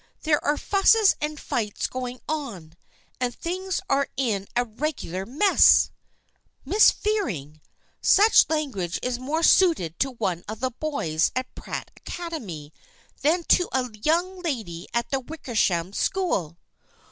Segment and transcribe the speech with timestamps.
[0.23, 2.73] There are fusses and fights going on,
[3.19, 5.91] and things are in a regular mess.""
[6.65, 7.61] Miss Fearing!
[8.01, 12.73] Such language is more suited to one of the boys at Pratt Academy
[13.21, 16.57] than to a young lady at the Wickersham School